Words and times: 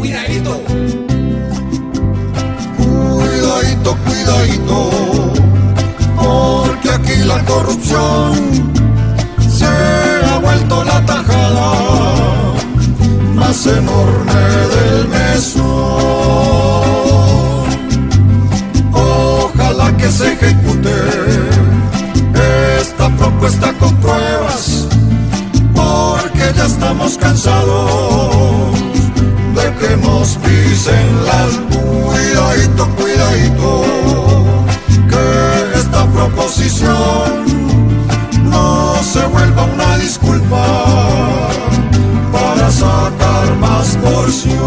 cuidadito. 0.00 0.62
Cuidadito, 2.78 3.96
cuidadito, 4.06 4.90
porque 6.16 6.90
aquí 6.90 7.16
la 7.26 7.44
corrupción 7.44 8.72
se 9.58 9.66
ha 9.66 10.38
vuelto 10.38 10.84
la 10.84 11.04
tajada 11.04 11.72
más 13.34 13.66
enorme 13.66 14.42
del 14.74 15.08
mesón. 15.08 15.70
Ojalá 18.92 19.96
que 19.98 20.10
se 20.10 20.32
ejecute 20.32 20.94
esta 22.80 23.08
propuesta 23.16 23.72
con 23.74 23.94
pruebas, 23.96 24.88
porque 25.74 26.52
ya 26.56 26.64
estamos 26.64 27.18
cansados 27.18 28.80
de 29.54 29.74
que 29.78 29.96
nos 29.96 30.36
pisen 30.38 31.24
las 31.24 31.52
cuidadito, 31.70 32.88
cuidadito, 32.96 33.84
que 35.08 35.78
esta 35.78 36.06
proposición 36.06 37.44
no 38.44 38.94
se 39.02 39.24
vuelva 39.26 39.64
una 39.64 39.96
disculpa 39.98 40.66
para 42.32 42.70
sacar 42.70 43.56
más 43.58 43.96
porción. 43.96 44.60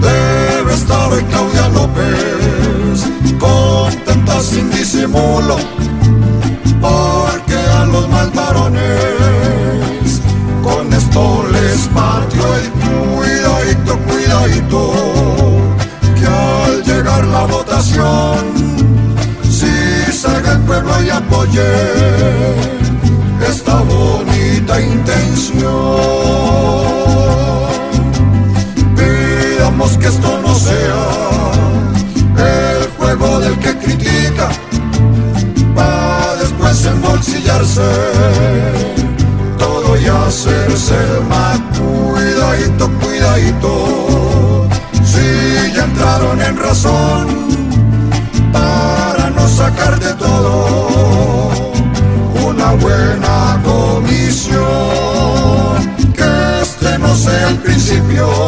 Debe 0.00 0.74
estar 0.74 1.12
hoy 1.12 1.22
Claudia 1.24 1.68
López 1.68 3.06
contenta 3.38 4.40
sin 4.40 4.70
disimulo, 4.70 5.56
les 11.52 11.88
partió 11.88 12.42
el 12.56 12.70
cuidadito, 13.16 13.98
cuidadito, 14.06 14.80
que 16.18 16.26
al 16.26 16.82
llegar 16.84 17.24
la 17.26 17.44
votación, 17.46 18.38
si 19.42 20.12
salga 20.12 20.52
el 20.52 20.60
pueblo 20.60 21.02
y 21.02 21.10
apoye 21.10 21.66
esta 23.48 23.82
bonita 23.82 24.80
intención. 24.80 25.68
Pidamos 28.96 29.98
que 29.98 30.06
esto 30.06 30.40
no 30.42 30.54
sea 30.54 31.04
el 32.36 32.88
juego 32.98 33.40
del 33.40 33.58
que 33.58 33.76
critica, 33.78 34.48
para 35.74 36.36
después 36.36 36.86
embolsillarse 36.86 38.97
hacerse 40.28 40.94
más 41.28 41.58
cuidadito, 41.78 42.90
cuidadito. 43.00 44.68
Si 45.02 45.72
ya 45.74 45.84
entraron 45.84 46.40
en 46.42 46.56
razón 46.58 47.26
para 48.52 49.30
no 49.30 49.48
sacar 49.48 49.98
de 49.98 50.12
todo 50.14 51.50
una 52.46 52.72
buena 52.74 53.60
comisión, 53.64 54.60
que 56.14 56.60
este 56.62 56.98
no 56.98 57.14
sea 57.16 57.48
el 57.48 57.56
principio. 57.56 58.47